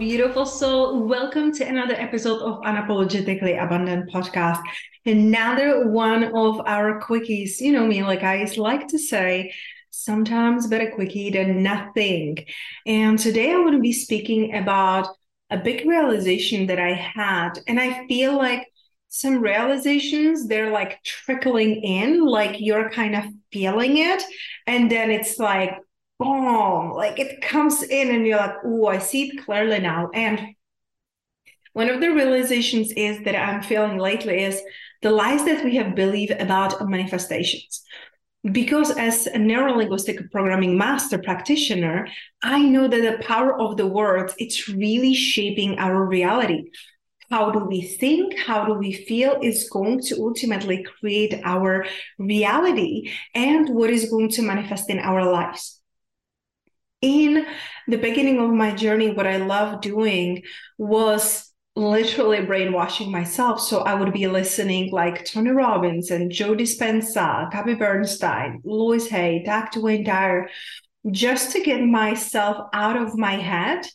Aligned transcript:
Beautiful 0.00 0.46
soul. 0.46 1.06
Welcome 1.06 1.52
to 1.52 1.68
another 1.68 1.92
episode 1.92 2.40
of 2.40 2.62
Unapologetically 2.62 3.62
Abundant 3.62 4.10
podcast. 4.10 4.62
Another 5.04 5.90
one 5.90 6.24
of 6.24 6.62
our 6.64 7.02
quickies. 7.02 7.60
You 7.60 7.72
know 7.72 7.86
me, 7.86 8.02
like 8.02 8.22
I 8.22 8.50
like 8.56 8.88
to 8.88 8.98
say, 8.98 9.52
sometimes 9.90 10.68
better 10.68 10.90
quickie 10.90 11.28
than 11.28 11.62
nothing. 11.62 12.38
And 12.86 13.18
today 13.18 13.52
I 13.52 13.58
want 13.58 13.74
to 13.74 13.80
be 13.82 13.92
speaking 13.92 14.54
about 14.56 15.06
a 15.50 15.58
big 15.58 15.86
realization 15.86 16.68
that 16.68 16.78
I 16.78 16.94
had. 16.94 17.58
And 17.68 17.78
I 17.78 18.06
feel 18.06 18.34
like 18.34 18.66
some 19.08 19.42
realizations, 19.42 20.48
they're 20.48 20.70
like 20.70 21.02
trickling 21.04 21.82
in, 21.82 22.24
like 22.24 22.58
you're 22.58 22.88
kind 22.88 23.16
of 23.16 23.24
feeling 23.52 23.98
it. 23.98 24.22
And 24.66 24.90
then 24.90 25.10
it's 25.10 25.38
like, 25.38 25.76
like 26.20 27.18
it 27.18 27.40
comes 27.40 27.82
in 27.82 28.14
and 28.14 28.26
you're 28.26 28.38
like, 28.38 28.56
oh, 28.64 28.86
I 28.86 28.98
see 28.98 29.28
it 29.28 29.44
clearly 29.44 29.80
now. 29.80 30.10
And 30.12 30.54
one 31.72 31.88
of 31.88 32.00
the 32.00 32.10
realizations 32.10 32.92
is 32.92 33.22
that 33.24 33.36
I'm 33.36 33.62
feeling 33.62 33.96
lately 33.96 34.42
is 34.42 34.60
the 35.02 35.10
lies 35.10 35.44
that 35.44 35.64
we 35.64 35.76
have 35.76 35.94
believed 35.94 36.32
about 36.32 36.88
manifestations. 36.88 37.82
Because 38.52 38.90
as 38.90 39.26
a 39.26 39.36
neurolinguistic 39.36 40.30
programming 40.30 40.76
master 40.76 41.18
practitioner, 41.18 42.08
I 42.42 42.62
know 42.62 42.88
that 42.88 43.18
the 43.18 43.24
power 43.24 43.58
of 43.58 43.76
the 43.76 43.86
words, 43.86 44.34
it's 44.38 44.68
really 44.68 45.14
shaping 45.14 45.78
our 45.78 46.04
reality. 46.04 46.70
How 47.30 47.50
do 47.50 47.60
we 47.60 47.82
think? 47.82 48.38
How 48.38 48.64
do 48.64 48.74
we 48.74 48.92
feel 48.92 49.38
is 49.42 49.68
going 49.70 50.00
to 50.04 50.16
ultimately 50.20 50.84
create 50.98 51.40
our 51.44 51.86
reality 52.18 53.12
and 53.34 53.68
what 53.68 53.90
is 53.90 54.10
going 54.10 54.30
to 54.30 54.42
manifest 54.42 54.90
in 54.90 54.98
our 54.98 55.24
lives 55.30 55.79
in 57.02 57.46
the 57.88 57.98
beginning 57.98 58.38
of 58.38 58.50
my 58.50 58.74
journey, 58.74 59.12
what 59.12 59.26
I 59.26 59.38
loved 59.38 59.82
doing 59.82 60.42
was 60.78 61.50
literally 61.76 62.44
brainwashing 62.44 63.10
myself. 63.10 63.60
So 63.60 63.80
I 63.80 63.94
would 63.94 64.12
be 64.12 64.26
listening 64.26 64.90
like 64.92 65.24
Tony 65.24 65.50
Robbins 65.50 66.10
and 66.10 66.30
Joe 66.30 66.54
Dispenza, 66.54 67.50
Gabby 67.50 67.74
Bernstein, 67.74 68.60
Louise 68.64 69.08
Hay, 69.08 69.42
Dr. 69.44 69.80
Wayne 69.80 70.04
Dyer, 70.04 70.48
just 71.10 71.52
to 71.52 71.62
get 71.62 71.82
myself 71.82 72.68
out 72.72 72.96
of 72.96 73.16
my 73.16 73.36
head 73.36 73.86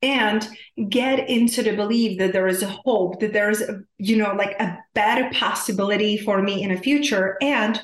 and 0.00 0.46
get 0.88 1.28
into 1.28 1.62
the 1.62 1.74
belief 1.74 2.18
that 2.18 2.32
there 2.32 2.46
is 2.46 2.62
a 2.62 2.68
hope, 2.68 3.20
that 3.20 3.32
there 3.32 3.50
is, 3.50 3.62
a, 3.62 3.80
you 3.98 4.16
know, 4.16 4.34
like 4.34 4.58
a 4.60 4.78
better 4.94 5.30
possibility 5.32 6.16
for 6.16 6.42
me 6.42 6.62
in 6.62 6.72
the 6.72 6.80
future. 6.80 7.36
And 7.40 7.80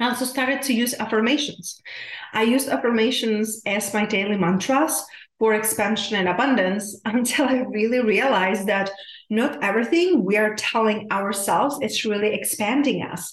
I 0.00 0.08
also 0.08 0.24
started 0.24 0.62
to 0.62 0.72
use 0.72 0.94
affirmations. 0.94 1.80
I 2.32 2.42
used 2.42 2.68
affirmations 2.68 3.60
as 3.66 3.92
my 3.92 4.06
daily 4.06 4.38
mantras 4.38 5.04
for 5.38 5.54
expansion 5.54 6.16
and 6.16 6.28
abundance 6.28 7.00
until 7.04 7.46
I 7.46 7.60
really 7.60 8.00
realized 8.00 8.66
that 8.66 8.90
not 9.28 9.62
everything 9.62 10.24
we 10.24 10.36
are 10.36 10.54
telling 10.56 11.06
ourselves 11.12 11.78
is 11.82 12.04
really 12.04 12.34
expanding 12.34 13.02
us. 13.02 13.32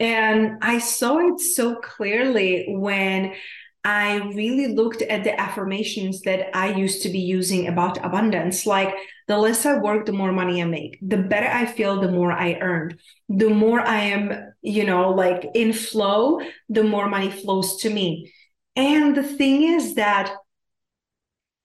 And 0.00 0.58
I 0.62 0.78
saw 0.78 1.18
it 1.18 1.40
so 1.40 1.76
clearly 1.76 2.66
when 2.68 3.34
I 3.84 4.16
really 4.34 4.68
looked 4.68 5.02
at 5.02 5.24
the 5.24 5.38
affirmations 5.38 6.22
that 6.22 6.56
I 6.56 6.72
used 6.72 7.02
to 7.02 7.10
be 7.10 7.18
using 7.18 7.68
about 7.68 8.02
abundance. 8.04 8.64
Like 8.64 8.94
the 9.28 9.36
less 9.36 9.66
I 9.66 9.76
work, 9.78 10.06
the 10.06 10.12
more 10.12 10.32
money 10.32 10.62
I 10.62 10.64
make. 10.64 10.98
The 11.02 11.18
better 11.18 11.48
I 11.48 11.66
feel, 11.66 12.00
the 12.00 12.10
more 12.10 12.32
I 12.32 12.54
earn. 12.60 12.96
The 13.28 13.50
more 13.50 13.80
I 13.80 14.00
am, 14.00 14.52
you 14.62 14.84
know, 14.84 15.10
like 15.10 15.46
in 15.54 15.74
flow, 15.74 16.40
the 16.70 16.82
more 16.82 17.08
money 17.08 17.30
flows 17.30 17.76
to 17.82 17.90
me. 17.90 18.32
And 18.74 19.14
the 19.14 19.22
thing 19.22 19.62
is 19.62 19.94
that 19.96 20.34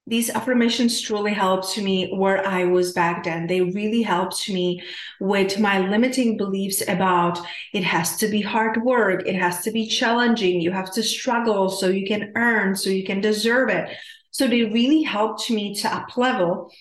these 0.10 0.32
affirmations 0.32 1.00
truly 1.02 1.34
helped 1.34 1.78
me 1.78 2.12
where 2.12 2.46
I 2.46 2.66
was 2.66 2.94
back 2.94 3.24
then. 3.24 3.46
They 3.46 3.62
really 3.62 4.02
helped 4.02 4.50
me 4.50 4.82
with 5.20 5.60
my 5.60 5.88
limiting 5.88 6.36
beliefs 6.36 6.82
about 6.88 7.38
it 7.74 7.84
has 7.84 8.18
to 8.18 8.28
be 8.28 8.42
hard 8.42 8.84
work, 8.84 9.28
it 9.28 9.36
has 9.36 9.62
to 9.64 9.72
be 9.72 9.86
challenging, 9.86 10.62
you 10.62 10.72
have 10.72 10.92
to 10.94 11.04
struggle 11.04 11.70
so 11.70 11.88
you 11.88 12.08
can 12.08 12.32
earn, 12.36 12.76
so 12.76 12.90
you 12.90 13.06
can 13.06 13.22
deserve 13.22 13.70
it. 13.70 13.96
So 14.32 14.48
they 14.48 14.64
really 14.64 15.04
helped 15.04 15.50
me 15.52 15.76
to 15.76 15.96
up 15.96 16.18
level. 16.18 16.72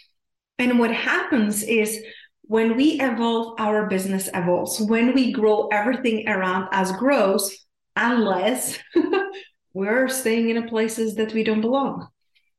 And 0.59 0.78
what 0.78 0.93
happens 0.93 1.62
is 1.62 2.03
when 2.43 2.77
we 2.77 2.99
evolve, 2.99 3.61
our 3.61 3.88
business 3.88 4.31
evolves. 4.33 4.81
When 4.81 5.15
we 5.15 5.33
grow, 5.33 5.69
everything 5.69 6.27
around 6.28 6.69
us 6.72 6.93
grows, 6.93 7.55
unless 7.94 8.78
we're 9.75 10.09
staying 10.09 10.49
in 10.49 10.67
places 10.67 11.17
that 11.17 11.34
we 11.34 11.44
don't 11.44 11.61
belong. 11.61 12.09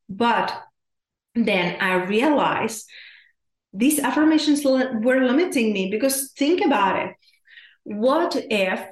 But 0.09 0.59
then 1.35 1.79
I 1.79 2.03
realized 2.05 2.89
these 3.71 3.99
affirmations 3.99 4.65
were 4.65 5.23
limiting 5.23 5.71
me 5.73 5.91
because 5.91 6.31
think 6.31 6.65
about 6.65 7.05
it. 7.05 7.15
What 7.83 8.35
if 8.35 8.83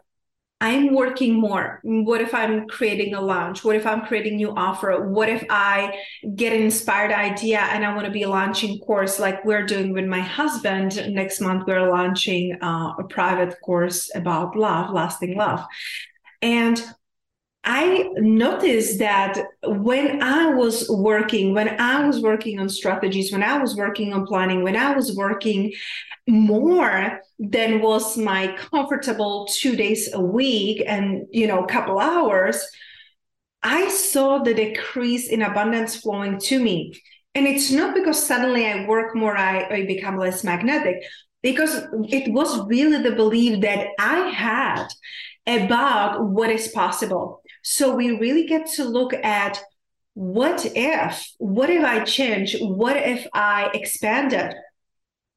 I'm 0.59 0.93
working 0.93 1.35
more? 1.35 1.79
What 1.83 2.21
if 2.21 2.33
I'm 2.33 2.67
creating 2.67 3.13
a 3.13 3.21
launch? 3.21 3.63
What 3.63 3.75
if 3.75 3.85
I'm 3.85 4.01
creating 4.01 4.37
new 4.37 4.51
offer? 4.55 5.07
What 5.07 5.29
if 5.29 5.43
I 5.49 5.99
get 6.35 6.53
an 6.53 6.63
inspired 6.63 7.11
idea 7.11 7.59
and 7.59 7.85
I 7.85 7.93
want 7.93 8.05
to 8.05 8.11
be 8.11 8.25
launching 8.25 8.79
course 8.79 9.19
like 9.19 9.45
we're 9.45 9.65
doing 9.65 9.93
with 9.93 10.05
my 10.05 10.21
husband 10.21 11.13
next 11.13 11.41
month? 11.41 11.65
We're 11.67 11.89
launching 11.91 12.57
uh, 12.61 12.93
a 12.97 13.03
private 13.03 13.59
course 13.61 14.09
about 14.15 14.55
love, 14.55 14.91
lasting 14.91 15.37
love, 15.37 15.63
and 16.41 16.83
I 17.69 18.09
noticed 18.15 18.99
that 18.99 19.43
when 19.65 20.23
I 20.23 20.53
was 20.53 20.89
working, 20.89 21.53
when 21.53 21.79
I 21.81 22.07
was 22.07 22.21
working 22.21 22.61
on 22.61 22.69
strategies, 22.69 23.29
when 23.29 23.43
I 23.43 23.57
was 23.57 23.75
working 23.75 24.13
on 24.13 24.25
planning, 24.25 24.63
when 24.63 24.77
I 24.77 24.95
was 24.95 25.13
working 25.17 25.73
more 26.27 27.19
than 27.39 27.81
was 27.81 28.17
my 28.17 28.55
comfortable 28.55 29.49
two 29.51 29.75
days 29.75 30.13
a 30.13 30.21
week 30.21 30.81
and, 30.87 31.27
you 31.31 31.45
know, 31.45 31.65
a 31.65 31.67
couple 31.67 31.99
hours, 31.99 32.65
I 33.61 33.89
saw 33.89 34.37
the 34.37 34.53
decrease 34.53 35.27
in 35.27 35.41
abundance 35.41 35.97
flowing 35.97 36.39
to 36.39 36.59
me. 36.59 36.93
And 37.35 37.45
it's 37.45 37.69
not 37.69 37.93
because 37.93 38.25
suddenly 38.25 38.65
I 38.65 38.87
work 38.87 39.13
more, 39.13 39.35
I, 39.35 39.67
I 39.69 39.85
become 39.85 40.17
less 40.17 40.41
magnetic, 40.41 41.03
because 41.43 41.83
it 42.07 42.31
was 42.31 42.65
really 42.67 43.03
the 43.03 43.15
belief 43.15 43.59
that 43.61 43.89
I 43.99 44.29
had 44.29 44.87
about 45.45 46.23
what 46.23 46.49
is 46.49 46.69
possible. 46.69 47.41
So 47.69 47.93
we 47.93 48.11
really 48.11 48.45
get 48.45 48.65
to 48.75 48.85
look 48.85 49.13
at 49.13 49.61
what 50.13 50.65
if, 50.73 51.29
what 51.37 51.69
if 51.69 51.83
I 51.83 52.05
change? 52.05 52.55
What 52.61 52.95
if 52.95 53.27
I 53.33 53.69
expanded? 53.73 54.55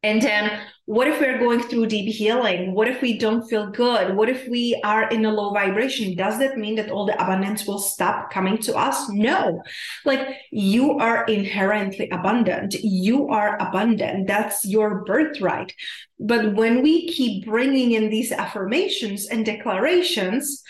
And 0.05 0.23
then 0.23 0.61
what 0.87 1.09
if 1.09 1.21
we're 1.21 1.41
going 1.41 1.61
through 1.61 1.87
deep 1.87 2.15
healing? 2.15 2.73
What 2.73 2.87
if 2.87 3.03
we 3.03 3.19
don't 3.19 3.49
feel 3.49 3.73
good? 3.73 4.15
What 4.17 4.29
if 4.29 4.47
we 4.47 4.81
are 4.85 5.09
in 5.09 5.25
a 5.25 5.32
low 5.32 5.53
vibration? 5.53 6.15
Does 6.15 6.38
that 6.38 6.56
mean 6.56 6.77
that 6.77 6.93
all 6.93 7.05
the 7.05 7.21
abundance 7.21 7.67
will 7.67 7.81
stop 7.81 8.31
coming 8.31 8.59
to 8.59 8.76
us? 8.76 9.09
No. 9.09 9.61
Like 10.05 10.29
you 10.53 11.00
are 11.00 11.25
inherently 11.25 12.09
abundant. 12.11 12.75
You 12.75 13.29
are 13.31 13.61
abundant. 13.61 14.29
That's 14.29 14.65
your 14.65 15.05
birthright. 15.05 15.75
But 16.21 16.55
when 16.55 16.81
we 16.81 17.09
keep 17.09 17.47
bringing 17.47 17.91
in 17.91 18.09
these 18.09 18.31
affirmations 18.31 19.26
and 19.26 19.44
declarations, 19.44 20.62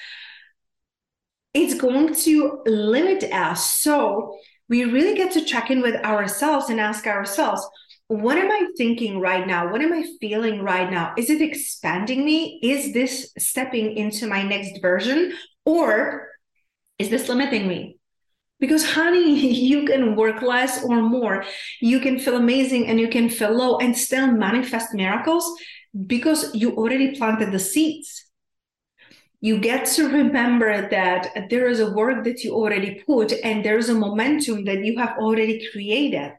it's 1.55 1.75
going 1.75 2.15
to 2.15 2.63
limit 2.67 3.25
us. 3.25 3.79
So 3.81 4.37
we 4.69 4.85
really 4.85 5.17
get 5.17 5.33
to 5.33 5.45
check 5.45 5.71
in 5.71 5.83
with 5.83 5.97
ourselves 6.05 6.71
and 6.71 6.81
ask 6.81 7.07
ourselves, 7.07 7.67
what 8.07 8.39
am 8.39 8.51
I 8.51 8.67
thinking 8.77 9.21
right 9.21 9.47
now? 9.47 9.71
What 9.71 9.83
am 9.83 9.93
I 9.93 10.05
feeling 10.21 10.63
right 10.63 10.91
now? 10.91 11.15
Is 11.17 11.31
it 11.31 11.41
expanding 11.41 12.25
me? 12.25 12.59
Is 12.63 12.93
this 12.93 13.33
stepping 13.39 13.97
into 13.97 14.27
my 14.27 14.43
next 14.43 14.81
version? 14.81 15.33
Or 15.65 16.29
is 16.99 17.09
this 17.09 17.29
limiting 17.29 17.69
me? 17.69 17.99
Because, 18.59 18.85
honey, 18.85 19.53
you 19.71 19.87
can 19.87 20.17
work 20.17 20.43
less 20.43 20.85
or 20.85 21.01
more. 21.03 21.45
You 21.81 22.01
can 22.01 22.19
feel 22.19 22.37
amazing 22.37 22.89
and 22.89 23.01
you 23.01 23.09
can 23.09 23.29
feel 23.29 23.53
low 23.53 23.79
and 23.79 23.97
still 23.97 24.27
manifest 24.31 24.93
miracles 24.93 25.49
because 26.07 26.55
you 26.55 26.77
already 26.77 27.17
planted 27.17 27.53
the 27.53 27.59
seeds. 27.59 28.30
You 29.41 29.59
get 29.59 29.87
to 29.97 30.09
remember 30.09 30.89
that 30.91 31.49
there 31.49 31.69
is 31.69 31.81
a 31.81 31.91
work 31.91 32.25
that 32.25 32.45
you 32.45 32.55
already 32.55 33.03
put 33.07 33.33
and 33.43 33.65
there's 33.65 33.89
a 33.89 33.95
momentum 33.95 34.65
that 34.65 34.85
you 34.85 34.99
have 34.99 35.17
already 35.19 35.67
created. 35.73 36.33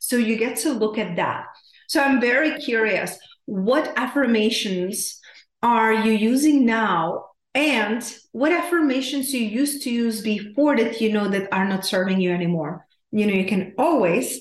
So 0.00 0.16
you 0.16 0.36
get 0.36 0.56
to 0.58 0.72
look 0.72 0.98
at 0.98 1.16
that. 1.16 1.44
So 1.88 2.02
I'm 2.02 2.20
very 2.20 2.58
curious 2.58 3.18
what 3.46 3.92
affirmations 3.96 5.20
are 5.62 5.92
you 5.92 6.12
using 6.12 6.64
now? 6.64 7.26
And 7.54 8.02
what 8.30 8.52
affirmations 8.52 9.34
you 9.34 9.40
used 9.40 9.82
to 9.82 9.90
use 9.90 10.22
before 10.22 10.76
that 10.76 11.00
you 11.00 11.12
know 11.12 11.28
that 11.28 11.52
are 11.52 11.68
not 11.68 11.84
serving 11.84 12.20
you 12.20 12.32
anymore? 12.32 12.86
You 13.10 13.26
know, 13.26 13.34
you 13.34 13.44
can 13.44 13.74
always 13.76 14.40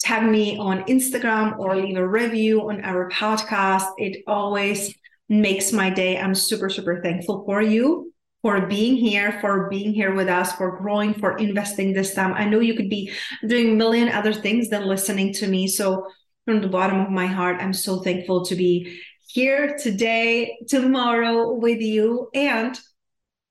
tag 0.00 0.30
me 0.30 0.58
on 0.58 0.84
Instagram 0.84 1.58
or 1.58 1.74
leave 1.74 1.96
a 1.96 2.06
review 2.06 2.68
on 2.68 2.84
our 2.84 3.08
podcast. 3.10 3.86
It 3.96 4.22
always 4.26 4.94
makes 5.30 5.72
my 5.72 5.88
day. 5.88 6.18
I'm 6.18 6.34
super, 6.34 6.68
super 6.68 7.00
thankful 7.00 7.44
for 7.46 7.62
you 7.62 8.12
for 8.42 8.66
being 8.66 8.96
here, 8.96 9.38
for 9.40 9.68
being 9.68 9.92
here 9.92 10.14
with 10.14 10.28
us, 10.28 10.52
for 10.52 10.78
growing, 10.78 11.14
for 11.14 11.36
investing 11.38 11.92
this 11.92 12.14
time. 12.14 12.32
I 12.34 12.46
know 12.46 12.60
you 12.60 12.74
could 12.74 12.90
be 12.90 13.12
doing 13.46 13.70
a 13.70 13.74
million 13.74 14.08
other 14.08 14.32
things 14.32 14.68
than 14.68 14.86
listening 14.86 15.32
to 15.34 15.46
me. 15.46 15.68
So, 15.68 16.06
from 16.46 16.62
the 16.62 16.68
bottom 16.68 17.00
of 17.00 17.10
my 17.10 17.26
heart, 17.26 17.58
I'm 17.60 17.74
so 17.74 18.00
thankful 18.00 18.44
to 18.46 18.56
be 18.56 18.98
here 19.28 19.76
today, 19.80 20.58
tomorrow 20.68 21.52
with 21.52 21.80
you. 21.80 22.28
And 22.34 22.78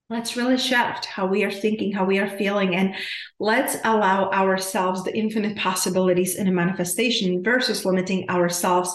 let's 0.09 0.35
really 0.35 0.57
shift 0.57 1.05
how 1.05 1.27
we 1.27 1.43
are 1.43 1.51
thinking, 1.51 1.93
how 1.93 2.03
we 2.03 2.17
are 2.17 2.37
feeling, 2.37 2.75
and 2.75 2.95
let's 3.39 3.77
allow 3.85 4.31
ourselves 4.31 5.03
the 5.03 5.15
infinite 5.15 5.55
possibilities 5.55 6.35
in 6.35 6.47
a 6.47 6.51
manifestation 6.51 7.43
versus 7.43 7.85
limiting 7.85 8.27
ourselves 8.27 8.93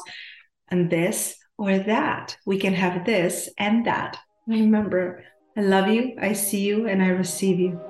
and 0.69 0.91
this 0.91 1.37
or 1.65 1.79
that. 1.79 2.37
We 2.45 2.59
can 2.59 2.75
have 2.75 3.07
this 3.07 3.49
and 3.59 3.87
that. 3.87 4.19
Remember, 4.47 5.25
I 5.57 5.63
love 5.63 5.89
you, 5.89 6.17
I 6.21 6.35
see 6.35 6.61
you, 6.61 6.87
and 6.87 7.03
I 7.03 7.09
receive 7.09 7.59
you. 7.59 7.81